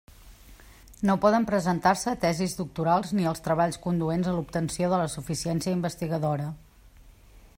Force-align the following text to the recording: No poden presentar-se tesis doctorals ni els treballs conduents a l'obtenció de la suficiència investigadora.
No 1.09 1.15
poden 1.25 1.43
presentar-se 1.49 2.13
tesis 2.23 2.55
doctorals 2.61 3.13
ni 3.19 3.29
els 3.33 3.45
treballs 3.49 3.79
conduents 3.85 4.31
a 4.31 4.33
l'obtenció 4.37 4.89
de 4.95 5.03
la 5.05 5.13
suficiència 5.17 5.77
investigadora. 5.81 6.49